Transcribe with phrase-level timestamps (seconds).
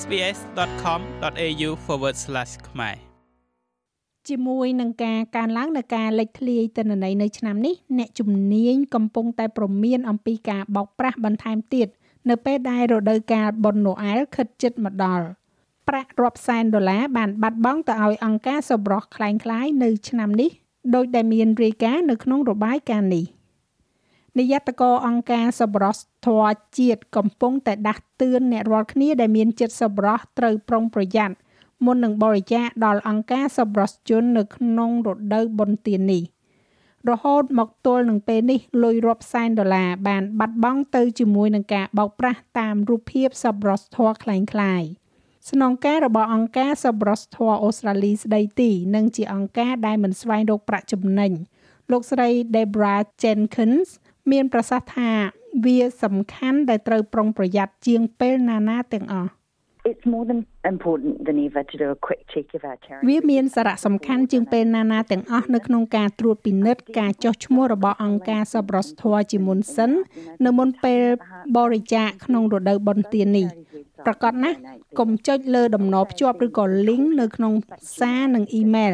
[0.00, 1.70] sbs.com.au/
[2.68, 2.96] ខ្មែរ
[4.28, 11.88] ជាមួយនឹងការកើនឡើងនៃការលេចធ្លាយទិន្នន័យនៅឆ្នាំនេះអ្នកជំនាញកំពុងតែប្រមានអំពីការបោកប្រាស់បន្ថែមទៀត
[12.30, 15.26] នៅពេលដែលរដូវកាលបុណ្យណូអែលខិតជិតមកដល់
[15.88, 20.50] ប្រាក់រាប់សែនដុល្លារបានបាត់បង់ទៅឲ្យអង្គការសប្បុរសคล้ายៗនៅឆ្នាំនេះ
[20.94, 23.24] ដោយដែលមានរាយការណ៍នៅក្នុងរបាយការណ៍នេះ
[24.38, 31.34] នាយកតកអង្គការសប្បុរសធម៌ជាតិកំពុងតែដាស់តឿនអ្នករាល់គ្នាដែលមានចិត្តសប្បុរសត្រូវប្រុងប្រយ័ត្ន
[31.84, 36.22] មុននឹងបរិច្ចាគដល់អង្គការសប្បុរសជននៅក្នុងរដូវបុណ្យទាននេះ
[37.10, 44.88] រហូតមកទល់នឹងពេលនេះលុយរាប់សែនដុល្លារបានបាត់បង់ទៅជាមួយនឹងការបោកប្រាស់តាមរូបភាពសប្បុរសធម៌คล้ายៗ
[45.50, 51.32] ស្នងការរបស់អង្គការសប្បុរសធម៌អូស្ត្រាលីស្ដីទីនិងជាអង្គការដែលមិនស្វែងរកប្រាក់ចំណេញ
[51.90, 53.88] លោកស្រី Debra Jenkins
[54.31, 55.09] មានប្រសាសន៍ថា
[55.65, 59.31] វាសំខាន់ដែលត្រូវប្រុងប្រយ័ត្នជាងពេលណាណាទាំងអស់
[59.91, 60.41] It's more than
[60.73, 63.05] important than ever to do a quick check of our charity.
[63.09, 69.91] វាមានសារៈសំខាន់ជាងពេលណាណាទាំងអស់នៅក្នុងការត្រួតពិនិត្យការចុះឈ្មោះរបស់អង្គការសប្បុរសធម៌ជាមុនសិន
[70.45, 71.01] នៅមុនពេល
[71.57, 73.47] បរិច្ចាគក្នុងរដូវបុណ្យទាននេះ
[74.05, 74.57] ប្រកាសណាស់
[74.99, 77.53] កុំចុចលើតំណភ្ជាប់ឬក៏ link នៅក្នុង
[77.99, 78.93] សារនិង email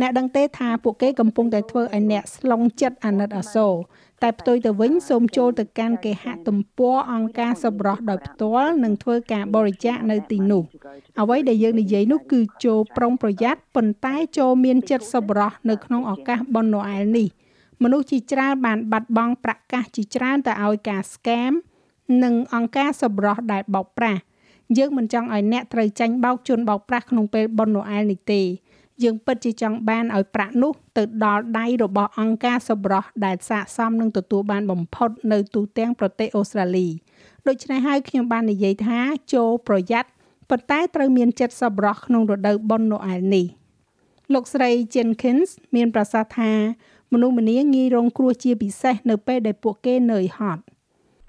[0.00, 3.74] អ្នកដឹងទេថាពួកគេកំពុងតែធ្វើឲ្យអ្នកស្លងចិត្តអាណិតអាសូរ
[4.22, 10.62] តែផ្ទុយទៅវិញសូមចូលទៅកាន់គេហទំព័រអង្គការសប្បុរសដោយផ្ទាល់និងធ្វើការបរិច្ចាគនៅទីនោះ
[11.20, 17.28] អ្វីដែលយើងនិយាយនោះគឺចូលប្រុងប្រយ័ត្នប៉ុន្តែចូលមានចិត្តសប្បុរសនៅក្នុងឱកាសបុណ្យណូអែលនេះ
[17.82, 21.52] មនុស្សជាច្រើនបានបាត់បង់ប្រាក់កាសជាច្រើនទៅឲ្យការ scam
[22.22, 24.20] និងអង្គការសប្បុរសដែលបោកប្រាស់
[24.78, 28.42] យើងមិនចង់ឲ្យអ្នកត្រូវចាញ់បោកជន់បោកប្រាស់ក្នុងពេលបុណ្យណូអែលនេះទេ
[29.02, 36.88] យើងពិតជាចង់បានឲ្យប្រាក់នោះទៅដល់ដៃរបស់អង្គការសប្បុរសដែលស័ក្តិសមនឹងទទួលបានបំផុតនៅទូទាំងប្រទេសអូស្ត្រាលី
[37.48, 38.98] ដូច្នេះហើយខ្ញុំបាននិយាយថា
[39.34, 40.10] ចូលប្រយ័ត្ន
[40.50, 43.46] ប៉ុន្តែត្រូវមានចិត្តសប្បុរសក្នុងរដូវបុណ្យណូអែលនេះ
[44.32, 46.52] លោកស្រី Jenkins មានប្រសាសន៍ថា
[47.12, 50.62] មនុស្សម្នាងាយរងគ្រោះជាពិសេសនៅពេលដែលពួកគេនឿយហត់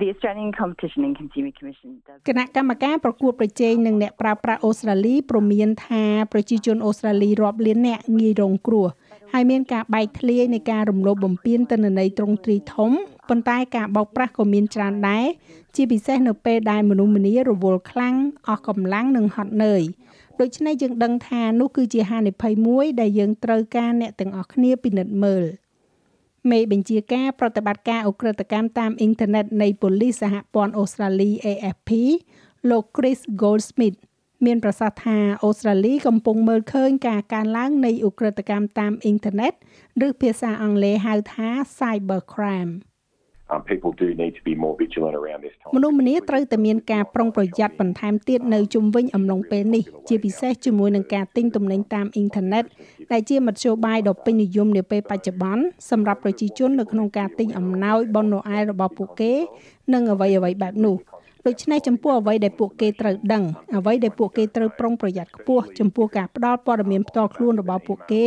[0.00, 8.86] The Australian Competition and Consumer Commission does គណៈកម្មការប្រកួតប្រជែងនឹងអ្នកប្រើប្រាស់អូស្ត្រាលីព្រមានថាប្រជាជនអូស្ត្រាលីរាប់លានអ្នកងាយរងគ្រោះ
[9.32, 12.90] ហើយមានការបែកធ្លាយនៃការរំលោភបំពានទិន្នន័យត្រង់ទ្រីធំ
[13.28, 15.26] ប៉ុន្តែការបោកប្រាស់ក៏មានច្រើនដែរ
[15.76, 18.16] ជាពិសេសនៅពេលដែលមនុស្សម្នារវល់ខ្លាំង
[18.48, 19.82] អស់កម្លាំងនិងហត់នឿយ
[20.40, 25.44] ដូច្នេះយើងដឹងថានោះគឺជាហានិភ័យមួយដែលយើងត្រូវការអ្នកទាំងអស់គ្នាពិនិត្យមើល។
[26.50, 31.90] មេបញ្ជាការប្រតិបត្តិការអ ுக ្រិតកម្មតាមអ៊ីនធឺណិតនៃប៉ូលីសសហព័ន្ធអូស្ត្រាលី AFP
[32.70, 33.98] លោក Chris Goldsmith
[34.44, 39.52] មានប្រសាសន៍ថាអូស្ត្រាលីកំពុងមើលឃើញការកើនឡើងនៃអ ுக ្រិតកម្មតាមអ៊ីនធឺណិត
[40.06, 42.93] ឬភាសាអង់គ្លេសហៅថា cyber crime um,
[43.70, 52.64] people do need to be more vigilant around this time មនុស្សម្នាត្រូវតែមានការប្រុងប្រយ័ត្នបន្ថែមទៀតនៅជុំវិញអំឡុងពេលនេះជាពិសេសជាមួយនឹងការទិញទំនិញតាមអ៊ីនធឺណិត
[53.12, 59.32] ដែលជាមធ្យោបាយដ៏ពេញនិយមនាពេលបច្ចុប្បន្នសម្រាប់ប្រជាជននៅក្នុងការទិញអំណោយបុណ្យណូអែលរបស់ពួកគេ
[59.92, 60.96] និងអ្វីៗបែបនោះ
[61.48, 63.44] ដូច្នេះចំពោះអ្វីដែលពួកគេត្រូវដឹង
[63.76, 68.24] អ្វីដែលពួកគេត្រូវប្រុងប្រយ័ត្នខ្ពស់ចំពោះការផ្ដល់ព័ត៌មានផ្ទាល់ខ្លួនរបស់ពួកគេ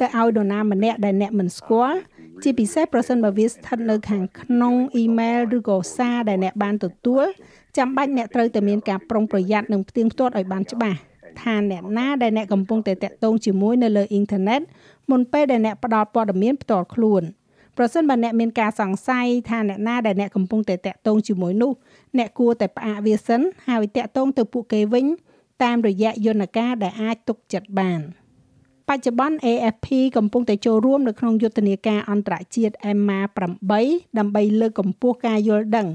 [0.00, 1.98] ទៅឲ្យនរណាម្នាក់ដែលអ្នកមិនស្គាល់
[2.42, 7.24] ជាពិសេសប្រសិនបើវាស្ថិតនៅខាងក្នុងអ៊ីមែលឬក៏សារដែលអ្នកបានទទួល
[7.76, 10.98] ចាំបាច់អ្នកត្រូវតែមានការប្រុងប្រយ័ត្ននិងផ្ទៀងផ្ទាត់ឲ្យបានច្បាស់
[11.42, 14.60] ថាអ្នកណាដែលអ្នកកំពុងតែតាក់ទងជាមួយនៅលើអ៊ីនធឺណិត
[15.10, 17.22] មុនពេលដែលអ្នកផ្ដល់ព័ត៌មានផ្ទាល់ខ្លួន
[17.76, 21.72] ប្រសិនបើអ្នកមានការសង្ស័យថាអ្នកណាដែលអ្នកកំពុងតែតាក់ទងជាមួយនោះ
[22.18, 25.06] អ្នកគួរតែផ្អាកវាសិនហើយតាក់ទងទៅពួកគេវិញ
[25.62, 28.00] តាមរយៈយន្តការដែលអាចទុកចិត្តបាន។
[28.90, 33.20] បច្ចុប្បន្ន AFP កំពុងតែចូលរួមនៅក្នុងយុទ្ធនាការអន្តរជាតិ EMMA
[33.70, 35.88] 8ដើម្បីលើកកម្ពស់ការយល់ដឹង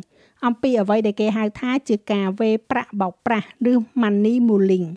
[0.45, 4.87] អំពីអ្វីដែលគេហៅថាជាការវេប្រាក់បោកប្រាស់ឬ money muling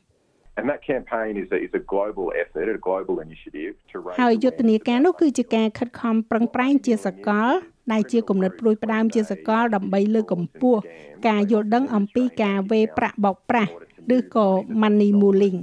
[0.59, 7.51] And that campaign is a, is a global effort, a global initiative to raise ហើយយុទ្ធនាការនោះគឺជាការខិតខំប្រឹងប្រែងជាសកល
[7.93, 10.81] ដែលជាគំនិតព្រួយផ្ដើមជាសកលដើម្បីលើកកម្ពស់
[11.29, 13.71] ការយល់ដឹងអំពីការវេប្រាក់បោកប្រាស់
[14.17, 14.49] ឬក៏
[14.83, 15.59] money muling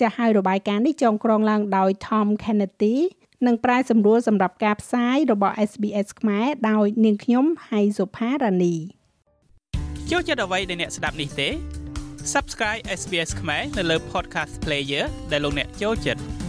[0.00, 2.96] ចាស់ហើយរបាយការណ៍នេះចងក្រងឡើងដោយ Tom Kennedy
[3.46, 8.76] និងប្រាយសម្រួលសម្រាប់ការផ្សាយរបស់ SBS ខ្មែរដោយនាងខ្ញុំហៃសុផារ៉ានី
[10.10, 11.48] ចូលចិត្តអ្វីដែលអ្នកស្ដាប់នេះទេ
[12.34, 16.47] Subscribe SBS ខ្មែរនៅលើ Podcast Player ដែលលោកអ្នកចូលចិត្ត